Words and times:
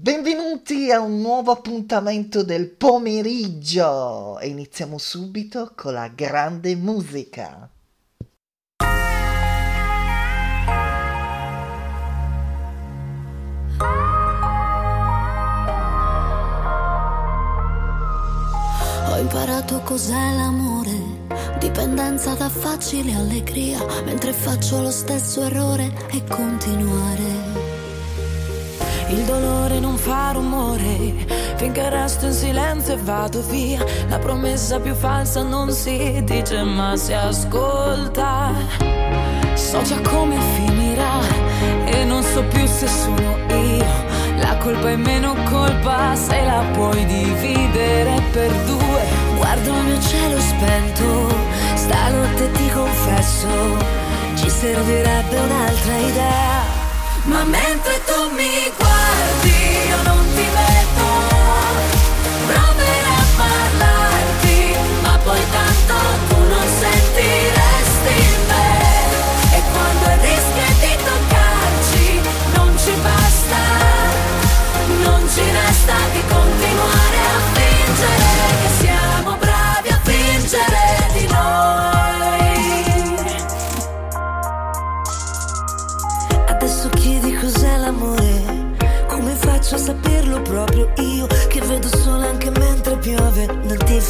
Benvenuti 0.00 0.92
a 0.92 1.00
un 1.00 1.20
nuovo 1.20 1.50
appuntamento 1.50 2.44
del 2.44 2.70
pomeriggio 2.70 4.38
e 4.38 4.46
iniziamo 4.46 4.96
subito 4.96 5.72
con 5.74 5.92
la 5.92 6.06
grande 6.06 6.76
musica. 6.76 7.68
Ho 19.08 19.16
imparato 19.18 19.80
cos'è 19.80 20.12
l'amore, 20.12 21.58
dipendenza 21.58 22.34
da 22.34 22.48
facile 22.48 23.14
allegria, 23.14 23.84
mentre 24.04 24.32
faccio 24.32 24.80
lo 24.80 24.92
stesso 24.92 25.42
errore 25.42 25.92
e 26.12 26.22
continuare. 26.28 27.47
Il 29.10 29.24
dolore 29.24 29.78
non 29.80 29.96
fa 29.96 30.32
rumore 30.32 31.26
finché 31.56 31.88
resto 31.88 32.26
in 32.26 32.32
silenzio 32.32 32.94
e 32.94 32.98
vado 32.98 33.42
via. 33.42 33.84
La 34.08 34.18
promessa 34.18 34.78
più 34.78 34.94
falsa 34.94 35.42
non 35.42 35.72
si 35.72 36.22
dice 36.24 36.62
ma 36.62 36.96
si 36.96 37.12
ascolta. 37.12 38.52
So 39.54 39.82
già 39.82 40.00
come 40.02 40.36
finirà 40.54 41.20
e 41.86 42.04
non 42.04 42.22
so 42.22 42.42
più 42.44 42.64
se 42.66 42.86
sono 42.86 43.36
io. 43.48 44.06
La 44.40 44.56
colpa 44.58 44.90
è 44.90 44.96
meno 44.96 45.34
colpa 45.50 46.14
se 46.14 46.44
la 46.44 46.62
puoi 46.72 47.04
dividere 47.06 48.22
per 48.30 48.52
due. 48.66 49.02
Guardo 49.36 49.70
il 49.70 49.84
mio 49.84 50.00
cielo 50.00 50.38
spento, 50.38 51.28
stanotte 51.74 52.50
ti 52.52 52.70
confesso, 52.70 53.48
ci 54.36 54.48
servirebbe 54.48 55.38
un'altra 55.38 55.96
idea. 55.96 56.77
Ma 57.24 57.44
mentre 57.44 58.00
tu 58.06 58.30
mi 58.34 58.72
guardi 58.76 59.56
io 59.88 60.02
non 60.02 60.24
ti 60.34 60.46
vedo. 60.56 61.06
Proverò 62.46 63.14
a 63.14 63.26
parlarti 63.36 64.76
Ma 65.02 65.18
poi 65.22 65.42
tanto 65.50 65.94
tu 66.28 66.37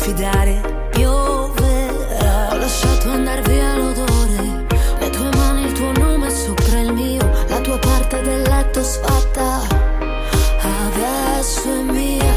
Non 0.08 0.16
ti 0.16 0.22
fidare, 0.22 0.88
pioverà 0.90 2.48
Ho 2.52 2.56
lasciato 2.56 3.10
andare 3.10 3.42
via 3.42 3.76
l'odore 3.76 4.64
Le 5.00 5.10
tue 5.10 5.28
mani, 5.36 5.66
il 5.66 5.72
tuo 5.72 5.92
nome 5.92 6.30
sopra 6.30 6.80
il 6.80 6.94
mio 6.94 7.30
La 7.48 7.60
tua 7.60 7.78
parte 7.78 8.22
del 8.22 8.40
letto 8.40 8.82
sfatta 8.82 9.60
Adesso 10.86 11.68
è 11.68 11.92
mia 11.92 12.32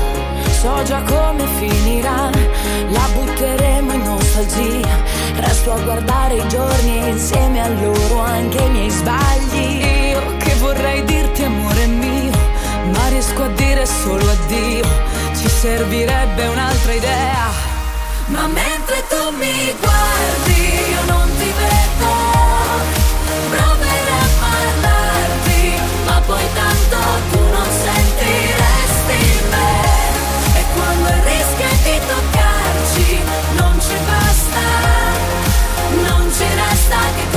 So 0.60 0.84
già 0.84 1.02
come 1.04 1.48
finirà, 1.58 2.30
la 2.90 3.08
butteremo 3.16 3.94
in 3.94 4.04
nostalgia. 4.04 4.96
Resto 5.38 5.72
a 5.72 5.80
guardare 5.80 6.36
i 6.36 6.48
giorni 6.50 7.10
insieme 7.10 7.64
a 7.64 7.68
loro, 7.68 8.20
anche 8.20 8.62
i 8.62 8.70
miei 8.70 8.90
sbagli. 8.92 10.12
Io 10.12 10.38
che 10.38 10.54
vorrei 10.60 11.04
dirti 11.06 11.44
amore 11.46 11.88
mio, 11.88 12.32
ma 12.94 13.08
riesco 13.08 13.42
a 13.42 13.48
dire 13.48 13.88
solo 13.88 14.30
addio. 14.30 15.01
Ci 15.42 15.50
servirebbe 15.50 16.48
un'altra 16.48 16.94
idea. 16.94 17.50
Ma 18.28 18.46
mentre 18.46 19.04
tu 19.10 19.36
mi 19.38 19.76
guardi 19.80 20.62
io 20.92 21.02
non 21.08 21.28
ti 21.38 21.52
vedo 21.60 22.12
Proverò 23.50 24.18
a 24.22 24.30
parlarti 24.40 25.74
Ma 26.06 26.22
poi 26.26 26.46
tanto 26.54 26.98
tu 27.32 27.40
non 27.40 27.68
sentiresti 27.84 29.22
me 29.50 30.60
E 30.60 30.64
quando 30.76 31.10
rischi 31.26 31.70
di 31.84 32.00
toccarci 32.08 33.20
Non 33.58 33.82
ci 33.82 33.96
basta 34.06 34.66
Non 36.08 36.32
ci 36.32 36.46
resta 36.56 37.00
che 37.16 37.31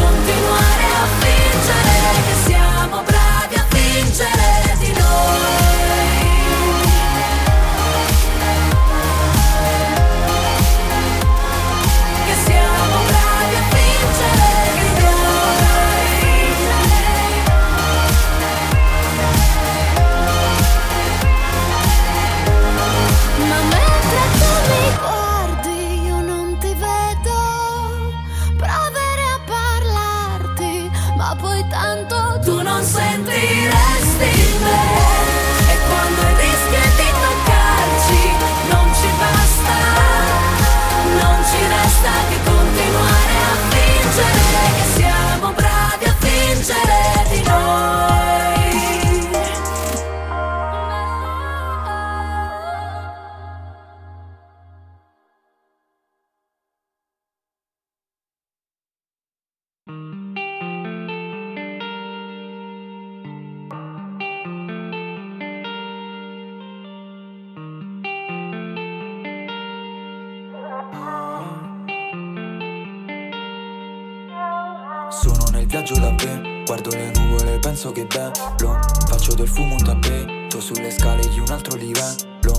viaggio 75.74 75.98
da 75.98 76.14
te, 76.14 76.62
guardo 76.64 76.90
le 76.90 77.10
nuvole, 77.16 77.58
penso 77.58 77.90
che 77.90 78.06
bello. 78.06 78.78
Faccio 79.08 79.34
del 79.34 79.48
fumo 79.48 79.74
un 79.74 79.82
tappeto, 79.82 80.60
sulle 80.60 80.92
scale 80.92 81.28
di 81.28 81.40
un 81.40 81.50
altro 81.50 81.74
livello. 81.74 82.56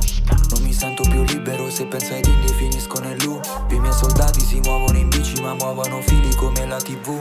Non 0.49 0.61
mi 0.61 0.73
sento 0.73 1.03
più 1.03 1.23
libero, 1.23 1.69
se 1.69 1.85
penso 1.85 2.13
ai 2.13 2.19
digli 2.19 2.49
finisco 2.49 2.99
nel 2.99 3.15
loop. 3.23 3.71
I 3.71 3.79
miei 3.79 3.93
soldati 3.93 4.41
si 4.41 4.59
muovono 4.59 4.97
in 4.97 5.07
bici 5.07 5.41
ma 5.41 5.53
muovono 5.53 6.01
fili 6.01 6.35
come 6.35 6.65
la 6.65 6.75
tv 6.75 7.17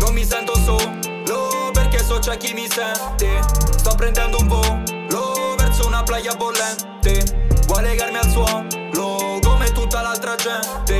Non 0.00 0.14
mi 0.14 0.24
sento 0.24 0.56
solo, 0.64 1.70
perché 1.72 2.02
so 2.02 2.18
c'è 2.18 2.36
chi 2.36 2.52
mi 2.52 2.66
sente. 2.68 3.40
Sto 3.76 3.94
prendendo 3.94 4.38
un 4.40 4.48
volo, 4.48 5.54
verso 5.58 5.86
una 5.86 6.02
playa 6.02 6.34
bollente. 6.34 7.52
Vuoi 7.68 7.82
legarmi 7.84 8.16
al 8.16 8.30
suolo, 8.30 9.38
come 9.42 9.70
tutta 9.70 10.02
l'altra 10.02 10.34
gente 10.34 10.97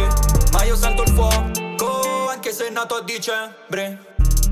fuoco, 2.58 2.64
anche 2.64 2.64
se 2.64 2.66
è 2.66 2.70
nato 2.70 2.94
a 2.96 3.02
dicembre. 3.02 3.98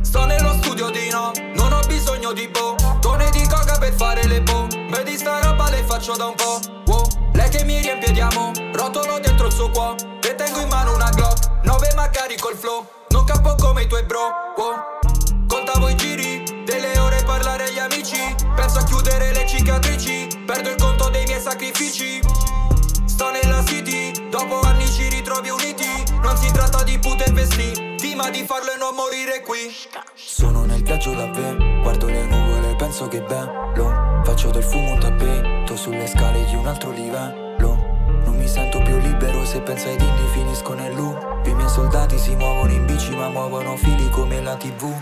Sto 0.02 0.24
nello 0.24 0.52
studio 0.62 0.90
di 0.90 1.08
no, 1.10 1.32
non 1.54 1.72
ho 1.72 1.80
bisogno 1.86 2.32
di 2.32 2.48
bottone 2.48 3.30
di 3.30 3.46
coca 3.48 3.76
per 3.78 3.92
fare 3.92 4.26
le 4.26 4.40
bombe. 4.42 5.02
Di 5.04 5.16
sta 5.16 5.40
roba 5.40 5.68
le 5.70 5.82
faccio 5.84 6.16
da 6.16 6.26
un 6.26 6.34
po', 6.34 6.60
wow 6.86 7.06
Lei 7.32 7.48
che 7.50 7.64
mi 7.64 7.80
riempie 7.80 8.12
di 8.12 8.20
amore, 8.20 8.70
rotolo 8.72 9.18
dentro 9.18 9.46
il 9.46 9.52
suo 9.52 9.70
cuore. 9.70 9.96
E 10.22 10.34
tengo 10.34 10.60
in 10.60 10.68
mano 10.68 10.94
una 10.94 11.10
Glock, 11.10 11.64
nove 11.64 11.92
magari 11.94 12.36
col 12.38 12.56
flow. 12.56 12.86
Non 13.08 13.24
capo 13.24 13.54
come 13.56 13.82
i 13.82 13.86
tuoi 13.86 14.04
bro, 14.04 14.30
wow 14.56 14.74
Contavo 15.48 15.88
i 15.88 15.96
giri, 15.96 16.42
delle 16.64 16.98
ore 16.98 17.22
parlare 17.24 17.64
agli 17.64 17.78
amici. 17.78 18.34
Penso 18.54 18.78
a 18.78 18.84
chiudere 18.84 19.32
le 19.32 19.46
cicatrici, 19.46 20.28
perdo 20.46 20.70
il 20.70 20.76
conto 20.76 21.08
dei 21.08 21.24
miei 21.24 21.40
sacrifici. 21.40 22.20
Sto 23.04 23.30
nella 23.30 23.64
city, 23.64 24.28
dopo 24.28 24.60
anni 24.60 24.86
ci 24.90 25.08
ritrovi 25.08 25.48
uniti. 25.48 26.04
Non 26.22 26.36
si 26.36 26.50
tratta 26.52 26.82
di 26.82 26.98
pute 26.98 27.24
e 27.24 27.32
vestiti, 27.32 27.85
Prima 27.96 28.30
di 28.30 28.44
farlo 28.44 28.72
e 28.72 28.76
non 28.76 28.94
morire 28.94 29.42
qui. 29.42 29.74
Sono 30.14 30.64
nel 30.64 30.82
viaggio 30.82 31.12
da 31.14 31.26
ve 31.26 31.80
Guardo 31.82 32.06
le 32.06 32.24
nuvole, 32.24 32.74
penso 32.76 33.08
che 33.08 33.22
bello. 33.22 34.20
Faccio 34.24 34.50
del 34.50 34.62
fumo 34.62 34.92
un 34.92 34.98
tappeto 34.98 35.76
Sulle 35.76 36.06
scale 36.06 36.44
di 36.44 36.54
un 36.54 36.66
altro 36.66 36.90
livello. 36.90 37.94
Non 38.24 38.36
mi 38.36 38.48
sento 38.48 38.80
più 38.82 38.98
libero 38.98 39.44
Se 39.44 39.60
penso 39.60 39.88
ai 39.88 39.96
dindi 39.96 40.26
finisco 40.32 40.74
nel 40.74 40.92
I 41.44 41.54
miei 41.54 41.68
soldati 41.68 42.18
si 42.18 42.34
muovono 42.34 42.72
in 42.72 42.84
bici 42.86 43.14
Ma 43.14 43.28
muovono 43.28 43.76
fili 43.76 44.08
come 44.10 44.42
la 44.42 44.56
tv 44.56 44.94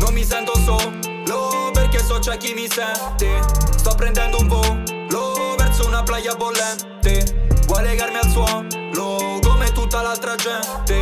non 0.00 0.12
mi 0.12 0.24
sento 0.24 0.56
solo 0.58 1.70
perché 1.72 1.98
so 1.98 2.18
c'è 2.18 2.36
chi 2.36 2.54
mi 2.54 2.68
sente. 2.68 3.40
Sto 3.76 3.94
prendendo 3.94 4.38
un 4.38 4.48
volo 4.48 5.54
verso 5.56 5.86
una 5.86 6.02
playa 6.02 6.34
bollente. 6.34 7.48
Vuoi 7.66 7.82
legarmi 7.82 8.16
al 8.16 8.28
suolo 8.30 9.38
come 9.40 9.72
tutta 9.72 10.02
l'altra 10.02 10.34
gente 10.36 10.93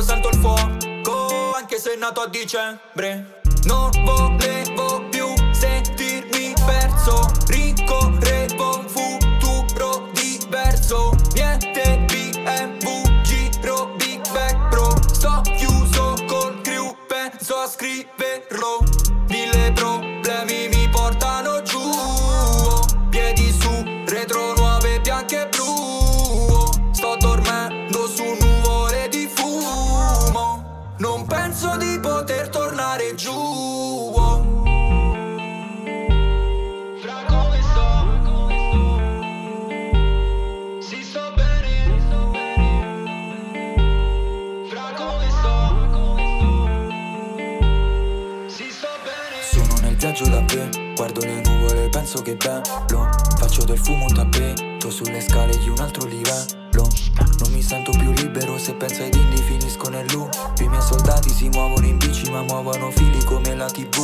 io 0.00 0.06
sento 0.06 0.28
il 0.30 0.36
fuoco 0.36 1.52
anche 1.54 1.78
se 1.78 1.92
è 1.92 1.96
nato 1.96 2.22
a 2.22 2.28
dicembre. 2.28 3.42
Non 3.64 3.90
volevo 4.02 4.89
mangio 50.20 50.28
da 50.28 50.42
pe 50.42 50.94
Guardo 50.94 51.20
le 51.20 51.40
nuvole, 51.40 51.88
penso 51.88 52.20
che 52.20 52.36
bello. 52.36 53.08
Faccio 53.38 53.64
del 53.64 53.78
fumo 53.78 54.04
un 54.04 54.14
tappeto 54.14 54.90
Sulle 54.90 55.20
scale 55.20 55.56
di 55.56 55.68
un 55.68 55.78
altro 55.78 56.06
livello. 56.06 56.88
Non 57.38 57.52
mi 57.52 57.62
sento 57.62 57.90
più 57.92 58.12
libero 58.12 58.58
se 58.58 58.74
penso 58.74 59.02
ai 59.02 59.10
dilli 59.10 59.36
finisco 59.36 59.88
nell'U 59.88 60.28
I 60.58 60.68
miei 60.68 60.82
soldati 60.82 61.30
si 61.30 61.48
muovono 61.48 61.86
in 61.86 61.96
bici 61.98 62.30
ma 62.30 62.42
muovono 62.42 62.90
fili 62.90 63.22
come 63.24 63.54
la 63.54 63.66
tv 63.66 63.98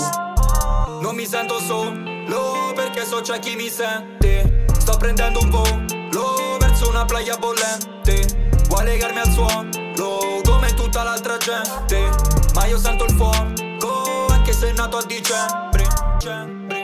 Non 1.00 1.14
mi 1.14 1.26
sento 1.26 1.58
solo 1.60 2.72
perché 2.74 3.04
so 3.04 3.20
c'è 3.20 3.38
chi 3.38 3.56
mi 3.56 3.68
sente. 3.68 4.66
Sto 4.78 4.96
prendendo 4.96 5.40
un 5.40 5.50
volo 5.50 6.56
verso 6.58 6.88
una 6.88 7.04
playa 7.04 7.36
bollente. 7.36 8.52
Vuoi 8.68 8.84
legarmi 8.84 9.18
al 9.18 9.30
suolo 9.30 9.68
come 10.44 10.74
tutta 10.74 11.02
l'altra 11.02 11.36
gente. 11.36 12.10
Ma 12.54 12.66
io 12.66 12.78
sento 12.78 13.04
il 13.04 13.14
fuoco 13.14 14.26
anche 14.30 14.52
se 14.52 14.68
è 14.68 14.72
nato 14.72 14.96
a 14.96 15.04
dicembre. 15.04 15.85
drunk. 16.20 16.75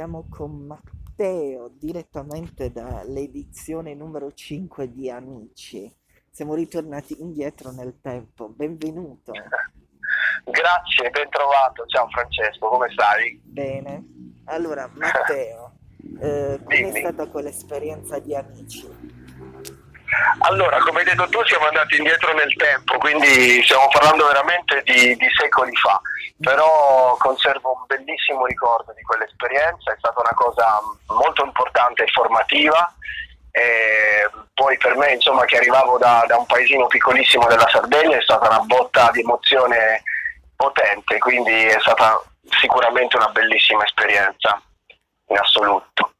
Siamo 0.00 0.24
con 0.30 0.64
Matteo 0.64 1.68
direttamente 1.74 2.72
dall'edizione 2.72 3.94
numero 3.94 4.32
5 4.32 4.90
di 4.90 5.10
Amici. 5.10 5.94
Siamo 6.30 6.54
ritornati 6.54 7.20
indietro 7.20 7.70
nel 7.70 8.00
tempo. 8.00 8.48
Benvenuto. 8.48 9.32
Grazie, 10.44 11.10
ben 11.10 11.28
trovato. 11.28 11.84
Ciao 11.84 12.08
Francesco, 12.08 12.68
come 12.68 12.88
stai? 12.92 13.38
Bene. 13.44 14.02
Allora, 14.44 14.90
Matteo, 14.94 15.72
eh, 16.18 16.58
com'è 16.64 16.92
stata 16.98 17.28
quell'esperienza 17.28 18.18
di 18.20 18.34
Amici? 18.34 18.88
Allora, 20.40 20.78
come 20.78 21.00
hai 21.00 21.04
detto 21.04 21.28
tu, 21.28 21.44
siamo 21.44 21.66
andati 21.66 21.96
indietro 21.96 22.32
nel 22.34 22.54
tempo, 22.56 22.98
quindi 22.98 23.62
stiamo 23.62 23.88
parlando 23.88 24.26
veramente 24.26 24.82
di, 24.84 25.14
di 25.16 25.28
secoli 25.38 25.74
fa, 25.76 26.00
però 26.40 27.16
conservo 27.18 27.72
un 27.72 27.84
bellissimo 27.86 28.46
ricordo 28.46 28.92
di 28.94 29.02
quell'esperienza, 29.02 29.92
è 29.92 29.96
stata 29.98 30.20
una 30.20 30.34
cosa 30.34 30.80
molto 31.08 31.44
importante 31.44 32.04
e 32.04 32.10
formativa. 32.12 32.94
E 33.52 34.30
poi 34.54 34.76
per 34.78 34.96
me, 34.96 35.12
insomma, 35.12 35.44
che 35.44 35.56
arrivavo 35.56 35.98
da, 35.98 36.24
da 36.26 36.36
un 36.36 36.46
paesino 36.46 36.86
piccolissimo 36.86 37.46
della 37.46 37.68
Sardegna, 37.68 38.16
è 38.16 38.22
stata 38.22 38.48
una 38.48 38.60
botta 38.60 39.10
di 39.10 39.20
emozione 39.20 40.02
potente, 40.54 41.18
quindi 41.18 41.64
è 41.64 41.78
stata 41.80 42.22
sicuramente 42.60 43.16
una 43.16 43.28
bellissima 43.28 43.82
esperienza, 43.84 44.60
in 45.28 45.36
assoluto. 45.36 46.12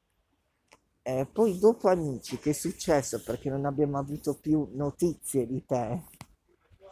Eh, 1.10 1.26
poi 1.26 1.58
dopo 1.58 1.88
Amici, 1.88 2.38
che 2.38 2.50
è 2.50 2.52
successo? 2.52 3.20
Perché 3.24 3.50
non 3.50 3.64
abbiamo 3.64 3.98
avuto 3.98 4.38
più 4.40 4.70
notizie 4.74 5.44
di 5.44 5.64
te. 5.66 6.02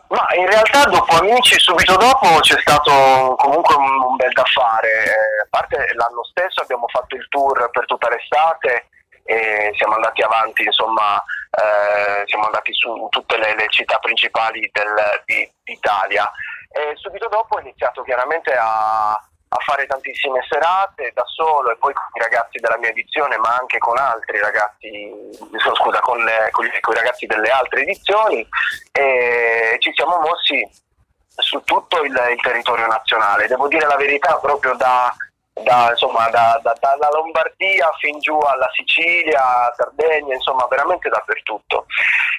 Ma 0.08 0.26
in 0.36 0.46
realtà 0.46 0.84
dopo 0.86 1.14
Amici, 1.18 1.56
subito 1.60 1.94
dopo 1.96 2.26
c'è 2.40 2.58
stato 2.58 3.36
comunque 3.36 3.76
un, 3.76 4.02
un 4.02 4.16
bel 4.16 4.32
da 4.32 4.42
fare. 4.44 4.88
Eh, 4.88 5.42
a 5.44 5.46
parte 5.50 5.76
l'anno 5.94 6.24
stesso 6.24 6.62
abbiamo 6.62 6.88
fatto 6.88 7.14
il 7.14 7.28
tour 7.28 7.70
per 7.70 7.86
tutta 7.86 8.08
l'estate 8.08 8.88
e 9.22 9.70
siamo 9.76 9.94
andati 9.94 10.22
avanti, 10.22 10.64
insomma, 10.64 11.22
eh, 11.50 12.26
siamo 12.26 12.46
andati 12.46 12.72
su 12.74 13.06
tutte 13.10 13.36
le, 13.36 13.54
le 13.54 13.66
città 13.68 13.98
principali 13.98 14.68
del- 14.72 15.22
di- 15.26 15.48
d'Italia. 15.62 16.28
E 16.70 16.96
subito 16.96 17.28
dopo 17.28 17.54
ho 17.54 17.60
iniziato 17.60 18.02
chiaramente 18.02 18.52
a, 18.52 19.12
a 19.48 19.58
fare 19.64 19.86
tantissime 19.86 20.40
serate 20.48 21.12
da 21.14 21.24
solo 21.26 21.70
e 21.70 21.76
poi 21.78 21.94
con 21.94 22.04
i 22.14 22.20
ragazzi 22.20 22.58
della 22.58 22.76
mia 22.78 22.90
edizione, 22.90 23.36
ma 23.38 23.56
anche 23.56 23.78
con 23.78 23.96
altri 23.96 24.38
ragazzi, 24.38 25.10
scusa, 25.74 26.00
con, 26.00 26.22
le- 26.22 26.48
con 26.50 26.66
i 26.66 26.80
con 26.80 26.94
i 26.94 26.98
ragazzi 26.98 27.26
delle 27.26 27.48
altre 27.48 27.82
edizioni 27.82 28.46
e 28.92 29.76
ci 29.78 29.92
siamo 29.94 30.18
mossi 30.20 30.60
su 31.40 31.62
tutto 31.62 32.02
il, 32.02 32.12
il 32.30 32.40
territorio 32.42 32.86
nazionale. 32.86 33.46
Devo 33.46 33.68
dire 33.68 33.86
la 33.86 33.96
verità, 33.96 34.36
proprio 34.38 34.74
da, 34.74 35.14
da, 35.62 35.88
insomma, 35.90 36.28
da- 36.30 36.58
da- 36.62 36.76
dalla 36.80 37.08
Lombardia 37.12 37.90
fin 37.98 38.18
giù 38.20 38.38
alla 38.38 38.68
Sicilia, 38.74 39.72
Sardegna, 39.76 40.34
insomma, 40.34 40.66
veramente 40.68 41.08
dappertutto. 41.08 41.86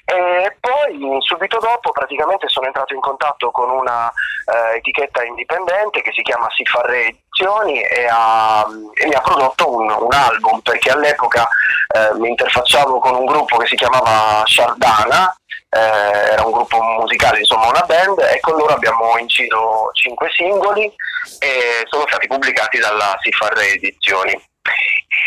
E 0.06 0.58
poi 0.60 1.18
subito 1.22 1.60
dopo 1.60 1.92
praticamente 1.92 2.48
sono 2.48 2.66
entrato 2.66 2.94
in 2.94 3.00
contatto 3.00 3.52
con 3.52 3.70
una 3.70 4.12
eh, 4.12 4.78
etichetta 4.78 5.24
indipendente 5.24 6.02
che 6.02 6.12
si 6.14 6.24
chiama 6.24 6.48
Sifarre 6.50 7.16
e, 7.40 8.08
ha- 8.10 8.66
e 8.96 9.08
mi 9.08 9.14
ha 9.14 9.22
prodotto 9.22 9.72
un, 9.74 9.90
un 9.90 10.12
album 10.12 10.60
perché 10.60 10.92
all'epoca 10.92 11.48
eh, 11.96 12.14
mi 12.18 12.30
interfacciavo 12.30 13.00
con 13.00 13.16
un 13.16 13.26
gruppo 13.26 13.58
che 13.58 13.68
si 13.68 13.76
chiamava 13.76 14.44
Shardana 14.46 15.34
eh, 15.70 16.32
era 16.32 16.44
un 16.44 16.52
gruppo 16.52 16.82
musicale, 16.82 17.40
insomma 17.40 17.68
una 17.70 17.84
band, 17.84 18.20
e 18.20 18.40
con 18.42 18.56
loro 18.58 18.74
abbiamo 18.74 19.18
inciso 19.20 19.90
cinque 19.94 20.30
singoli 20.32 20.92
e 21.40 21.86
sono 21.90 22.06
stati 22.08 22.28
pubblicati 22.28 22.80
dalla 22.80 23.18
Sifarre 23.22 23.74
Edizioni. 23.74 24.48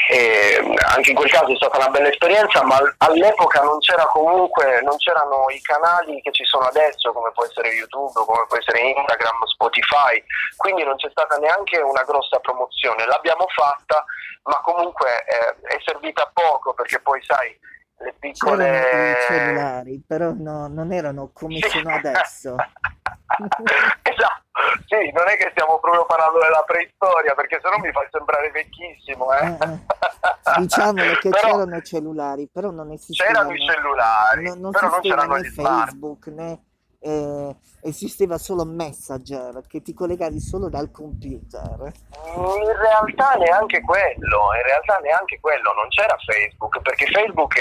E 0.09 0.61
anche 0.95 1.11
in 1.11 1.17
quel 1.17 1.31
caso 1.31 1.53
è 1.53 1.57
stata 1.57 1.79
una 1.79 1.89
bella 1.89 2.09
esperienza, 2.09 2.63
ma 2.65 2.79
all'epoca 2.99 3.63
non 3.63 3.79
c'era 3.79 4.05
comunque, 4.07 4.81
non 4.83 4.97
c'erano 4.97 5.47
i 5.51 5.61
canali 5.61 6.21
che 6.23 6.33
ci 6.33 6.45
sono 6.45 6.67
adesso, 6.67 7.13
come 7.13 7.33
può 7.33 7.45
essere 7.45 7.71
YouTube, 7.71 8.13
come 8.13 8.45
può 8.47 8.57
essere 8.57 8.81
Instagram, 8.81 9.45
Spotify, 9.45 10.23
quindi 10.57 10.85
non 10.85 10.97
c'è 10.97 11.09
stata 11.11 11.37
neanche 11.39 11.79
una 11.79 12.03
grossa 12.05 12.39
promozione. 12.41 13.07
L'abbiamo 13.07 13.47
fatta, 13.49 14.05
ma 14.45 14.61
comunque 14.63 15.25
eh, 15.25 15.77
è 15.77 15.81
servita 15.85 16.31
poco 16.33 16.75
perché 16.75 17.01
poi 17.01 17.23
sai 17.25 17.59
le 17.99 18.15
piccole 18.19 18.65
C'erano 18.65 19.11
i 19.11 19.27
cellulari, 19.27 20.03
però 20.07 20.33
no, 20.33 20.69
non 20.69 20.93
erano 20.93 21.31
come 21.33 21.59
sono 21.69 21.95
adesso. 21.95 22.57
esatto, 24.03 24.43
sì, 24.87 25.11
non 25.13 25.29
è 25.29 25.37
che 25.37 25.49
stiamo 25.53 25.79
proprio 25.81 26.05
parlando 26.07 26.39
della 26.41 26.63
preistoria, 26.67 27.35
perché 27.35 27.61
sennò 27.63 27.79
mi 27.79 27.93
fa 27.93 28.07
sembrare 28.11 28.51
vecchissimo, 28.51 29.33
eh. 29.33 29.47
Eh, 29.47 29.65
eh. 29.65 30.61
Diciamolo 30.61 31.15
che 31.15 31.29
Però 31.31 31.49
c'erano 31.49 31.77
i 31.77 31.83
cellulari, 31.85 32.49
però 32.53 32.71
non 32.71 32.91
esistevano, 32.93 33.51
c'erano 33.51 33.55
i 33.55 33.67
cellulari, 33.67 34.45
non, 34.45 34.61
non 34.61 34.71
però 34.71 34.89
non 34.89 35.01
c'erano 35.01 35.35
né 35.35 35.41
gli. 35.41 35.53
Facebook 35.53 36.27
né 36.29 36.61
eh, 37.03 37.55
esisteva 37.83 38.39
solo 38.39 38.65
Messenger 38.65 39.63
che 39.69 39.83
ti 39.83 39.95
collegavi 39.95 40.41
solo 40.41 40.69
dal 40.69 40.91
computer. 40.91 41.93
In 42.37 42.77
realtà 42.81 43.35
neanche 43.35 43.81
quello, 43.83 44.55
in 44.57 44.63
realtà 44.65 44.99
neanche 45.03 45.39
quello, 45.41 45.73
non 45.75 45.89
c'era 45.89 46.17
Facebook, 46.25 46.81
perché 46.83 47.07
Facebook 47.07 47.55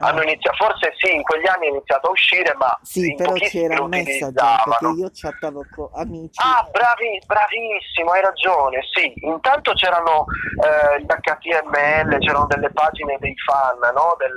hanno 0.00 0.22
iniziato, 0.22 0.56
forse 0.56 0.92
sì, 0.98 1.14
in 1.14 1.22
quegli 1.22 1.46
anni 1.46 1.66
è 1.66 1.70
iniziato 1.70 2.08
a 2.08 2.10
uscire, 2.10 2.54
ma 2.56 2.66
Ah. 2.66 2.78
Sì, 2.82 3.10
in 3.10 3.16
però 3.16 3.32
c'era 3.34 3.86
Messenger 3.86 4.62
perché 4.64 4.86
io 4.98 5.10
chattavo 5.12 5.64
con 5.74 5.88
amici. 5.94 6.40
Ah, 6.42 6.66
bravi, 6.70 7.20
bravissimo, 7.24 8.10
hai 8.10 8.22
ragione, 8.22 8.80
sì. 8.92 9.12
Intanto 9.24 9.72
c'erano 9.72 10.24
eh, 10.64 11.00
gli 11.00 11.06
HTML, 11.06 12.18
c'erano 12.18 12.46
delle 12.46 12.70
pagine 12.72 13.16
dei 13.20 13.34
fan, 13.46 13.78
no? 13.94 14.16
Del, 14.18 14.34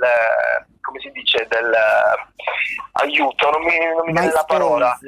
come 0.90 1.00
si 1.00 1.10
dice, 1.12 1.46
del 1.48 1.72
aiuto, 2.92 3.50
non 3.50 3.62
mi, 3.62 3.78
non 3.78 4.04
mi 4.06 4.12
viene 4.12 4.32
la 4.32 4.44
parola. 4.44 4.98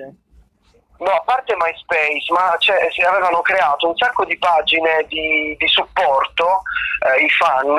No, 0.98 1.10
a 1.10 1.20
parte 1.24 1.56
MySpace, 1.56 2.32
ma 2.32 2.54
c'è- 2.58 2.88
si 2.92 3.02
avevano 3.02 3.40
creato 3.40 3.88
un 3.88 3.96
sacco 3.96 4.24
di 4.24 4.38
pagine 4.38 5.04
di, 5.08 5.56
di 5.58 5.66
supporto, 5.66 6.62
eh, 7.08 7.24
i 7.24 7.28
fan, 7.30 7.74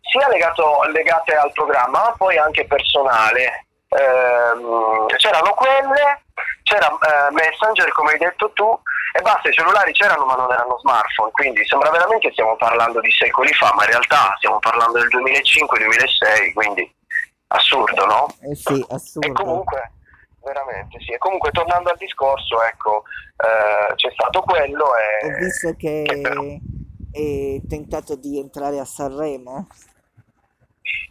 sia 0.00 0.28
legato- 0.28 0.82
legate 0.92 1.34
al 1.34 1.50
programma, 1.52 2.04
ma 2.04 2.14
poi 2.16 2.38
anche 2.38 2.64
personale. 2.66 3.66
Ehm, 3.88 5.06
c'erano 5.16 5.52
quelle, 5.54 6.22
c'era 6.62 6.86
eh, 6.86 7.32
Messenger, 7.32 7.90
come 7.90 8.12
hai 8.12 8.18
detto 8.18 8.52
tu, 8.52 8.80
e 9.14 9.20
basta, 9.20 9.48
i 9.48 9.52
cellulari 9.52 9.90
c'erano 9.92 10.24
ma 10.24 10.36
non 10.36 10.52
erano 10.52 10.78
smartphone, 10.78 11.32
quindi 11.32 11.66
sembra 11.66 11.90
veramente 11.90 12.28
che 12.28 12.32
stiamo 12.32 12.54
parlando 12.54 13.00
di 13.00 13.10
secoli 13.10 13.52
fa, 13.52 13.72
ma 13.74 13.82
in 13.82 13.90
realtà 13.90 14.32
stiamo 14.36 14.60
parlando 14.60 15.00
del 15.00 15.08
2005-2006, 15.08 16.52
quindi 16.54 16.94
assurdo, 17.50 18.06
no? 18.06 18.26
Eh 18.42 18.54
sì, 18.54 18.80
E 18.80 18.86
assurdo. 18.94 19.32
comunque, 19.32 19.92
veramente 20.42 20.98
sì. 21.00 21.12
E 21.12 21.18
comunque 21.18 21.50
tornando 21.50 21.90
al 21.90 21.96
discorso, 21.96 22.62
ecco, 22.62 23.04
eh, 23.36 23.94
c'è 23.94 24.10
stato 24.12 24.40
quello 24.42 24.90
e... 24.96 25.26
Ho 25.26 25.36
visto 25.38 25.74
che 25.76 26.04
però- 26.06 26.40
che 26.40 26.60
hai 27.12 27.62
tentato 27.68 28.14
di 28.16 28.38
entrare 28.38 28.78
a 28.78 28.84
Sanremo. 28.84 29.66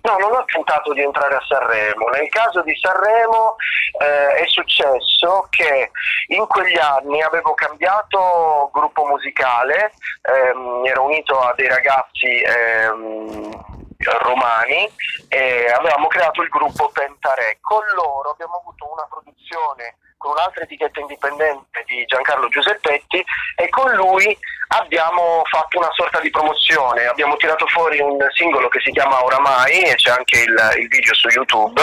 No, 0.01 0.15
non 0.17 0.31
ho 0.33 0.45
tentato 0.45 0.93
di 0.93 1.01
entrare 1.01 1.35
a 1.35 1.41
Sanremo. 1.45 2.07
Nel 2.07 2.29
caso 2.29 2.61
di 2.63 2.73
Sanremo 2.77 3.55
eh, 4.01 4.43
è 4.43 4.47
successo 4.47 5.45
che 5.49 5.91
in 6.27 6.47
quegli 6.47 6.77
anni 6.77 7.21
avevo 7.21 7.53
cambiato 7.53 8.69
gruppo 8.71 9.05
musicale, 9.05 9.91
ehm, 10.21 10.85
ero 10.85 11.03
unito 11.03 11.37
a 11.37 11.53
dei 11.55 11.67
ragazzi 11.67 12.41
ehm, 12.41 13.87
romani 14.05 14.89
e 15.27 15.69
avevamo 15.71 16.07
creato 16.07 16.41
il 16.41 16.49
gruppo 16.49 16.89
Pentare. 16.89 17.57
Con 17.61 17.83
loro 17.95 18.31
abbiamo 18.31 18.61
avuto 18.61 18.91
una 18.91 19.05
produzione 19.09 19.97
con 20.17 20.31
un'altra 20.31 20.63
etichetta 20.63 20.99
indipendente 20.99 21.83
di 21.85 22.03
Giancarlo 22.05 22.49
Giuseppetti 22.49 23.23
e 23.55 23.69
con 23.69 23.89
lui 23.93 24.37
abbiamo 24.67 25.41
fatto 25.49 25.77
una 25.77 25.89
sorta 25.93 26.19
di 26.19 26.29
promozione, 26.29 27.05
abbiamo 27.05 27.37
tirato 27.37 27.65
fuori 27.67 27.99
un 28.01 28.17
singolo 28.33 28.67
che 28.67 28.81
si 28.81 28.91
chiama 28.91 29.23
Oramai 29.23 29.81
e 29.81 29.95
c'è 29.95 30.11
anche 30.11 30.41
il, 30.41 30.73
il 30.77 30.87
video 30.89 31.13
su 31.13 31.29
YouTube. 31.29 31.81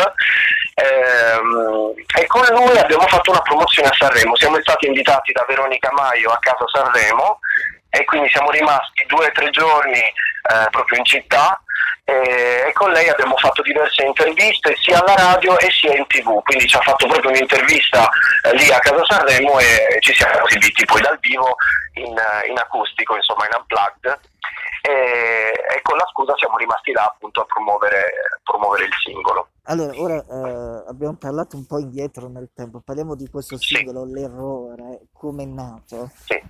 Ehm, 0.74 1.94
e 2.14 2.26
con 2.26 2.44
lui 2.50 2.76
abbiamo 2.76 3.06
fatto 3.06 3.30
una 3.30 3.40
promozione 3.40 3.88
a 3.88 3.94
Sanremo, 3.94 4.36
siamo 4.36 4.60
stati 4.60 4.86
invitati 4.86 5.32
da 5.32 5.44
Veronica 5.48 5.90
Maio 5.92 6.30
a 6.30 6.38
casa 6.38 6.66
Sanremo 6.68 7.40
e 7.88 8.04
quindi 8.04 8.28
siamo 8.28 8.50
rimasti 8.50 9.02
due 9.06 9.28
o 9.28 9.32
tre 9.32 9.48
giorni 9.48 9.98
eh, 9.98 10.68
proprio 10.70 10.98
in 10.98 11.04
città 11.06 11.58
e, 12.08 12.68
e 12.68 12.72
con 12.72 12.90
lei 12.92 13.08
abbiamo 13.08 13.36
fatto 13.36 13.62
diverse 13.62 14.04
interviste 14.04 14.76
sia 14.76 15.02
alla 15.02 15.16
radio 15.16 15.58
e 15.58 15.68
sia 15.70 15.92
in 15.96 16.06
tv, 16.06 16.40
quindi 16.44 16.68
ci 16.68 16.76
ha 16.76 16.80
fatto 16.80 17.06
proprio 17.08 17.30
un'intervista 17.30 18.08
eh, 18.44 18.54
lì 18.54 18.70
a 18.70 18.78
casa 18.78 19.04
Sanremo 19.04 19.58
e 19.58 19.96
ci 19.98 20.14
siamo 20.14 20.46
esibiti 20.46 20.84
poi 20.84 21.00
dal 21.02 21.18
vivo 21.18 21.56
in, 21.94 22.16
eh, 22.16 22.48
in 22.48 22.56
acustico, 22.58 23.16
insomma 23.16 23.46
in 23.46 23.58
unplugged 23.58 24.20
e, 24.82 25.50
e 25.74 25.82
con 25.82 25.96
la 25.96 26.06
scusa 26.12 26.36
siamo 26.36 26.56
rimasti 26.58 26.92
là 26.92 27.04
appunto 27.12 27.40
a 27.40 27.44
promuovere, 27.44 28.04
promuovere 28.44 28.84
il 28.84 28.92
singolo. 29.02 29.48
Allora, 29.64 29.92
ora 30.00 30.14
eh, 30.14 30.84
abbiamo 30.88 31.16
parlato 31.18 31.56
un 31.56 31.66
po' 31.66 31.80
indietro 31.80 32.28
nel 32.28 32.50
tempo, 32.54 32.80
parliamo 32.84 33.16
di 33.16 33.28
questo 33.28 33.58
Sì. 33.58 33.74
singolo, 33.74 34.04
L'errore, 34.04 35.06
come 35.12 35.42
è 35.42 35.46
nato. 35.46 36.08
Sì. 36.24 36.40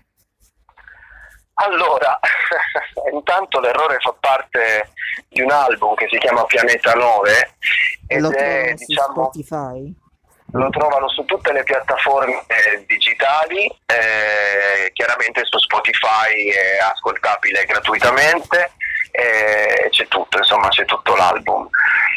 Allora, 1.59 2.19
intanto 3.12 3.61
l'errore 3.61 3.99
fa 4.01 4.14
parte 4.19 4.92
di 5.29 5.40
un 5.40 5.51
album 5.51 5.95
che 5.95 6.07
si 6.11 6.19
chiama 6.19 6.45
Pianeta 6.45 6.92
9 6.92 7.55
ed 8.09 8.21
Lo 8.21 8.31
è, 8.31 8.75
diciamo, 8.75 9.31
Spotify? 9.31 9.95
lo 10.53 10.71
trovano 10.71 11.09
su 11.09 11.25
tutte 11.25 11.53
le 11.53 11.62
piattaforme 11.62 12.45
eh, 12.47 12.85
digitali, 12.87 13.66
eh, 13.87 14.90
chiaramente 14.92 15.45
su 15.45 15.59
Spotify 15.59 16.49
è 16.49 16.79
ascoltabile 16.79 17.64
gratuitamente, 17.64 18.73
eh, 19.12 19.88
c'è 19.90 20.07
tutto, 20.09 20.38
insomma 20.38 20.69
c'è 20.69 20.85
tutto 20.85 21.16
l'album. 21.16 21.69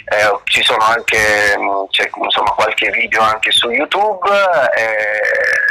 Eh, 0.06 0.40
ci 0.46 0.64
sono 0.64 0.84
anche 0.84 1.56
mh, 1.58 1.88
c'è 1.90 2.10
insomma 2.24 2.52
qualche 2.52 2.90
video 2.90 3.22
anche 3.22 3.52
su 3.52 3.70
YouTube 3.70 4.28
eh, 4.76 5.69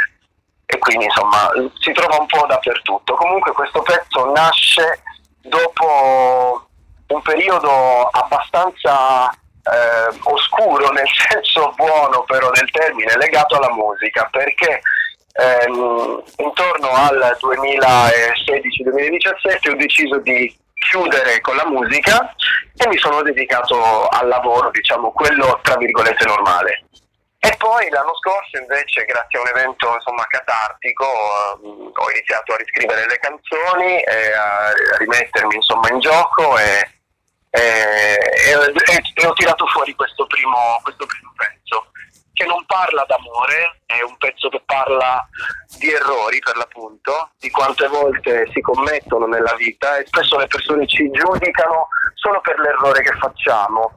quindi 0.79 1.05
insomma 1.05 1.51
si 1.79 1.91
trova 1.91 2.19
un 2.19 2.25
po' 2.25 2.45
dappertutto. 2.47 3.13
Comunque 3.15 3.51
questo 3.51 3.81
pezzo 3.81 4.31
nasce 4.31 5.01
dopo 5.41 6.67
un 7.07 7.21
periodo 7.21 8.05
abbastanza 8.05 9.29
eh, 9.29 10.09
oscuro 10.23 10.89
nel 10.89 11.07
senso 11.29 11.71
buono 11.75 12.23
però 12.23 12.49
del 12.51 12.69
termine 12.71 13.15
legato 13.17 13.57
alla 13.57 13.71
musica 13.71 14.27
perché 14.31 14.81
ehm, 15.33 16.23
intorno 16.37 16.89
al 16.89 17.37
2016-2017 17.41 19.71
ho 19.71 19.75
deciso 19.75 20.17
di 20.19 20.57
chiudere 20.73 21.41
con 21.41 21.55
la 21.55 21.67
musica 21.67 22.33
e 22.75 22.87
mi 22.87 22.97
sono 22.97 23.21
dedicato 23.21 24.07
al 24.07 24.27
lavoro 24.27 24.71
diciamo 24.71 25.11
quello 25.11 25.59
tra 25.61 25.75
virgolette 25.75 26.25
normale 26.25 26.85
e 27.41 27.55
poi 27.57 27.89
l'anno 27.89 28.13
scorso 28.15 28.57
invece 28.57 29.05
grazie 29.05 29.39
a 29.39 29.41
un 29.41 29.47
evento 29.47 29.93
insomma 29.93 30.25
catartico 30.27 31.05
ehm, 31.05 31.91
ho 31.93 32.11
iniziato 32.11 32.53
a 32.53 32.57
riscrivere 32.57 33.07
le 33.07 33.17
canzoni 33.19 34.01
e 34.01 34.33
a, 34.33 34.73
rimettermi 34.97 35.55
insomma 35.55 35.89
in 35.89 35.99
gioco 35.99 36.57
e, 36.57 36.91
e- 37.51 38.19
e- 38.51 39.13
e 39.13 39.25
ho 39.25 39.33
tirato 39.33 39.65
fuori 39.67 39.95
questo 39.95 40.27
primo, 40.27 40.79
questo 40.83 41.05
primo 41.05 41.31
pezzo 41.35 41.58
che 42.39 42.45
non 42.45 42.63
parla 42.65 43.03
d'amore, 43.05 43.81
è 43.85 44.01
un 44.01 44.15
pezzo 44.15 44.47
che 44.47 44.61
parla 44.65 45.27
di 45.77 45.91
errori 45.91 46.39
per 46.39 46.55
l'appunto, 46.55 47.31
di 47.37 47.49
quante 47.49 47.85
volte 47.89 48.47
si 48.53 48.61
commettono 48.61 49.25
nella 49.25 49.53
vita 49.55 49.97
e 49.97 50.05
spesso 50.05 50.37
le 50.37 50.47
persone 50.47 50.87
ci 50.87 51.11
giudicano 51.11 51.89
solo 52.13 52.39
per 52.39 52.57
l'errore 52.59 53.01
che 53.01 53.11
facciamo. 53.19 53.91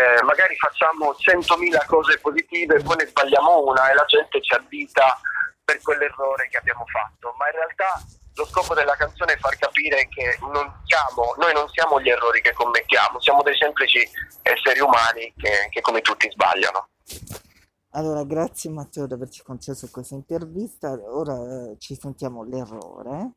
Eh, 0.00 0.22
magari 0.22 0.56
facciamo 0.56 1.12
100.000 1.12 1.84
cose 1.84 2.18
positive 2.20 2.76
e 2.76 2.82
poi 2.82 2.96
ne 2.96 3.06
sbagliamo 3.06 3.66
una 3.66 3.90
e 3.90 3.94
la 3.94 4.04
gente 4.06 4.40
ci 4.40 4.54
addita 4.54 5.20
per 5.62 5.78
quell'errore 5.82 6.48
che 6.48 6.56
abbiamo 6.56 6.86
fatto, 6.86 7.34
ma 7.36 7.44
in 7.48 7.52
realtà 7.52 8.00
lo 8.36 8.46
scopo 8.46 8.72
della 8.72 8.96
canzone 8.96 9.34
è 9.34 9.38
far 9.38 9.58
capire 9.58 10.08
che 10.08 10.38
non 10.40 10.72
siamo, 10.86 11.34
noi 11.36 11.52
non 11.52 11.68
siamo 11.68 12.00
gli 12.00 12.08
errori 12.08 12.40
che 12.40 12.54
commettiamo, 12.54 13.20
siamo 13.20 13.42
dei 13.42 13.56
semplici 13.58 14.00
esseri 14.40 14.80
umani 14.80 15.34
che, 15.36 15.68
che 15.68 15.82
come 15.82 16.00
tutti 16.00 16.30
sbagliano. 16.30 16.88
Allora, 17.96 18.24
grazie 18.24 18.70
Matteo 18.70 19.06
di 19.06 19.12
averci 19.12 19.42
concesso 19.44 19.88
questa 19.90 20.16
intervista. 20.16 20.90
Ora 20.90 21.34
eh, 21.70 21.76
ci 21.78 21.96
sentiamo 21.96 22.42
l'errore. 22.42 23.34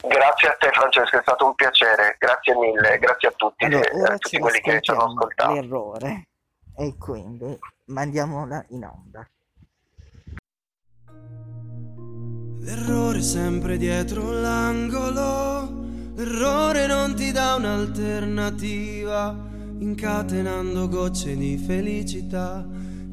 Grazie 0.00 0.48
a 0.48 0.56
te 0.58 0.70
Francesco, 0.72 1.18
è 1.18 1.22
stato 1.22 1.46
un 1.46 1.54
piacere, 1.54 2.16
grazie 2.18 2.54
mille, 2.54 2.98
grazie 2.98 3.28
a 3.28 3.32
tutti, 3.32 3.64
Allora, 3.64 3.88
eh, 3.88 4.00
ora 4.00 4.14
a 4.14 4.18
tutti 4.18 4.38
quelli 4.38 4.60
che 4.60 4.80
ci 4.80 4.90
hanno 4.90 5.04
ascoltato. 5.04 5.52
l'errore 5.52 6.28
e 6.76 6.96
quindi 6.96 7.58
mandiamola 7.86 8.64
in 8.68 8.84
onda. 8.84 9.28
L'errore 12.60 13.20
sempre 13.22 13.76
dietro 13.76 14.30
l'angolo, 14.30 15.68
l'errore 16.14 16.86
non 16.86 17.14
ti 17.16 17.32
dà 17.32 17.56
un'alternativa, 17.56 19.36
incatenando 19.78 20.88
gocce 20.88 21.36
di 21.36 21.58
felicità 21.58 22.64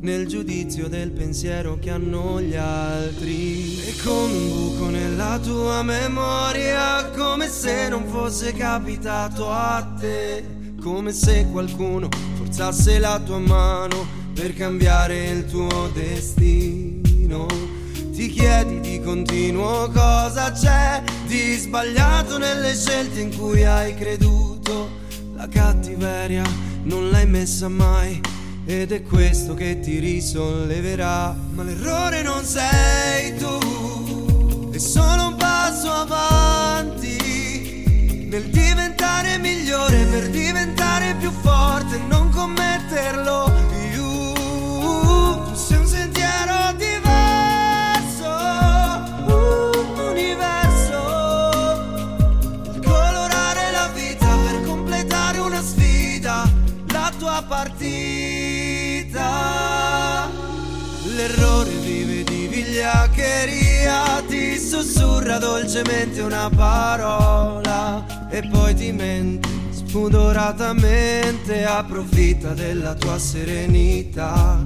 nel 0.04 0.28
giudizio 0.28 0.90
del 0.90 1.12
pensiero 1.12 1.78
che 1.80 1.90
hanno 1.90 2.42
gli 2.42 2.56
altri. 2.56 3.80
E 3.80 3.96
come 4.04 4.34
un 4.34 4.50
buco 4.50 4.90
nella 4.90 5.40
tua 5.40 5.82
memoria, 5.82 7.10
come 7.16 7.48
se 7.48 7.88
non 7.88 8.06
fosse 8.08 8.52
capitato 8.54 9.50
a 9.50 9.96
te, 10.00 10.46
come 10.82 11.14
se 11.14 11.48
qualcuno 11.52 12.10
forzasse 12.36 13.00
la 13.00 13.20
tua 13.20 13.40
mano 13.40 14.06
per 14.34 14.54
cambiare 14.54 15.30
il 15.30 15.46
tuo 15.46 15.90
destino. 15.94 17.48
Ti 18.12 18.28
chiedi 18.30 18.80
di 18.82 19.02
continuo 19.02 19.90
cosa 19.90 20.52
c'è 20.52 21.02
di 21.28 21.56
sbagliato 21.56 22.38
nelle 22.38 22.76
scelte 22.76 23.22
in 23.22 23.36
cui 23.36 23.64
hai 23.64 23.96
creduto. 23.96 25.02
La 25.34 25.48
cattiveria 25.48 26.44
non 26.84 27.10
l'hai 27.10 27.26
messa 27.26 27.70
mai 27.70 28.22
ed 28.66 28.92
è 28.92 29.04
questo 29.04 29.54
che 29.54 29.80
ti 29.80 30.00
risolleverà. 30.00 31.36
Ma 31.54 31.64
l'errore 31.64 32.22
non 32.22 32.44
sei 32.44 33.36
tu, 33.38 34.13
sussurra 65.34 65.38
dolcemente 65.38 66.22
una 66.22 66.50
parola 66.54 68.06
e 68.30 68.48
poi 68.48 68.74
ti 68.76 68.92
mente 68.92 69.50
spudoratamente, 69.72 71.66
approfitta 71.66 72.54
della 72.54 72.94
tua 72.96 73.18
serenità. 73.18 74.66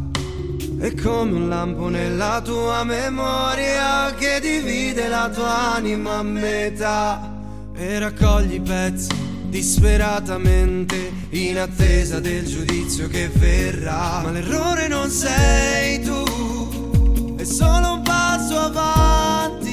È 0.79 0.93
come 0.93 1.31
un 1.31 1.49
lampo 1.49 1.89
nella 1.89 2.41
tua 2.43 2.83
memoria 2.83 4.13
che 4.15 4.39
divide 4.39 5.07
la 5.07 5.29
tua 5.29 5.75
anima 5.75 6.17
a 6.17 6.23
metà 6.23 7.33
e 7.75 7.99
raccogli 7.99 8.55
i 8.55 8.61
pezzi 8.61 9.25
disperatamente 9.49 11.11
in 11.29 11.57
attesa 11.57 12.19
del 12.19 12.45
giudizio 12.45 13.07
che 13.07 13.29
verrà. 13.29 14.21
Ma 14.23 14.31
l'errore 14.31 14.87
non 14.87 15.09
sei 15.09 16.01
tu, 16.01 17.35
è 17.37 17.43
solo 17.43 17.93
un 17.93 18.01
passo 18.03 18.59
avanti 18.59 19.66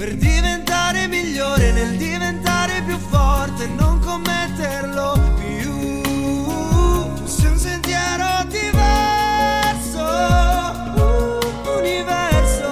per 0.00 0.16
diventare 0.16 1.06
migliore 1.08 1.72
nel 1.72 1.98
diventare 1.98 2.82
più 2.86 2.96
forte 2.96 3.66
non 3.66 3.98
commetterlo 3.98 5.34
più. 5.36 6.00
Sei 7.26 7.50
un 7.50 7.58
sentiero 7.58 8.24
diverso, 8.48 10.00
un 10.96 11.38
universo 11.80 12.70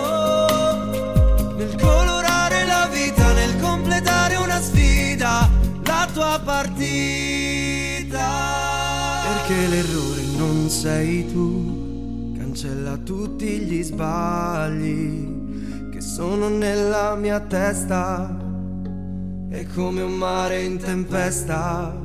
nel 1.58 1.76
colorare 1.78 2.64
la 2.64 2.88
vita, 2.90 3.34
nel 3.34 3.60
completare 3.60 4.36
una 4.36 4.58
sfida, 4.58 5.50
la 5.84 6.08
tua 6.10 6.40
partita. 6.42 8.26
Perché 9.44 9.66
l'errore 9.66 10.22
non 10.38 10.70
sei 10.70 11.30
tu, 11.30 12.32
cancella 12.38 12.96
tutti 12.96 13.58
gli 13.58 13.82
sbagli 13.82 15.37
sono 16.18 16.48
nella 16.48 17.14
mia 17.14 17.38
testa. 17.38 18.36
È 19.48 19.64
come 19.72 20.02
un 20.02 20.14
mare 20.14 20.64
in 20.64 20.76
tempesta. 20.76 21.96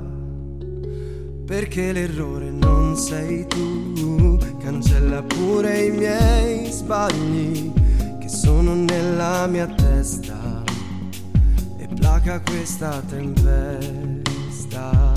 Perché 1.47 1.91
l'errore 1.91 2.51
non 2.51 2.95
sei 2.95 3.47
tu, 3.47 4.37
cancella 4.59 5.23
pure 5.23 5.85
i 5.85 5.89
miei 5.89 6.71
sbagli 6.71 7.73
che 8.19 8.29
sono 8.29 8.75
nella 8.75 9.47
mia 9.47 9.65
testa 9.65 10.61
e 11.79 11.87
placa 11.87 12.39
questa 12.39 13.01
tempesta. 13.09 15.12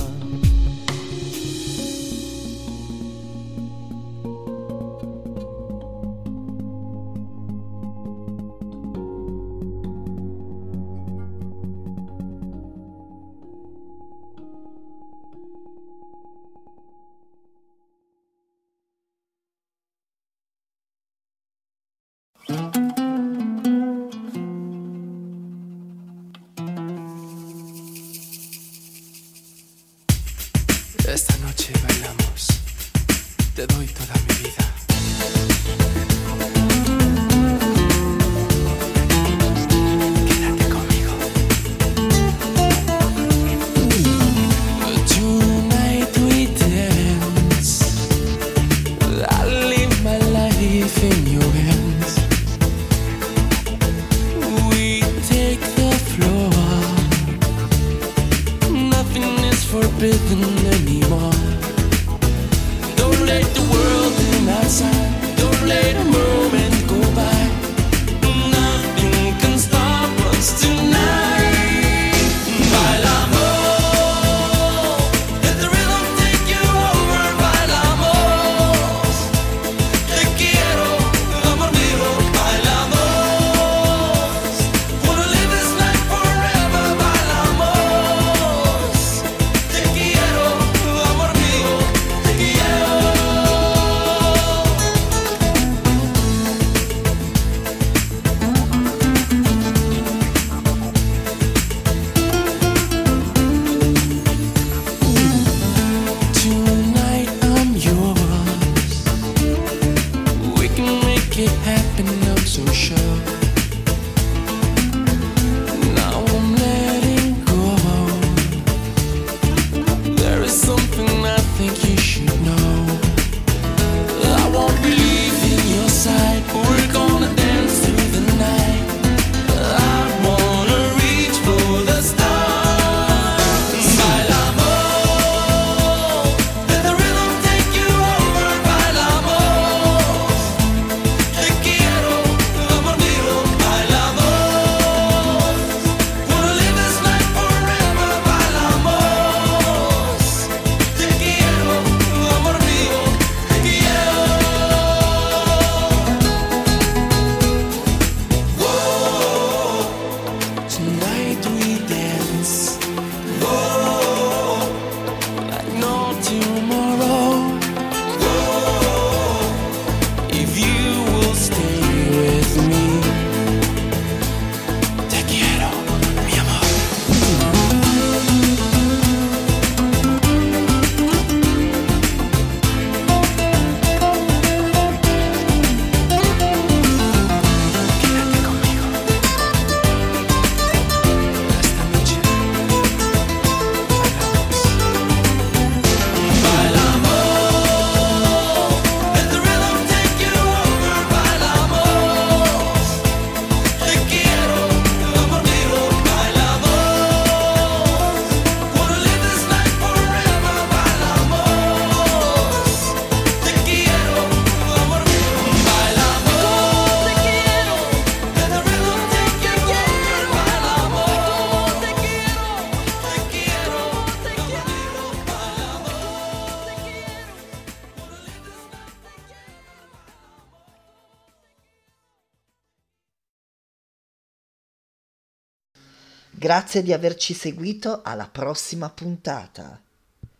Grazie 236.46 236.84
di 236.84 236.92
averci 236.92 237.34
seguito, 237.34 238.02
alla 238.04 238.28
prossima 238.30 238.88
puntata. 238.88 239.82